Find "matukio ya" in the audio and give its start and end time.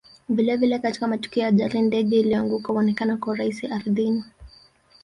1.07-1.47